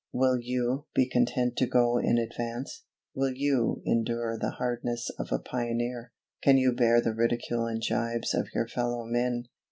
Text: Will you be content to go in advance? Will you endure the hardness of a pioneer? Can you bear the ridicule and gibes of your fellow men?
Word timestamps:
Will 0.11 0.39
you 0.39 0.87
be 0.95 1.07
content 1.07 1.55
to 1.57 1.67
go 1.67 1.99
in 1.99 2.17
advance? 2.17 2.85
Will 3.13 3.29
you 3.35 3.83
endure 3.85 4.35
the 4.35 4.49
hardness 4.57 5.11
of 5.19 5.31
a 5.31 5.37
pioneer? 5.37 6.11
Can 6.41 6.57
you 6.57 6.73
bear 6.73 6.99
the 7.01 7.13
ridicule 7.13 7.67
and 7.67 7.83
gibes 7.87 8.33
of 8.33 8.47
your 8.51 8.67
fellow 8.67 9.05
men? 9.05 9.43